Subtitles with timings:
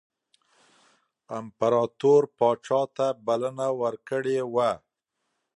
[1.37, 4.71] امپراطور پاچا ته بلنه ورکړې وه.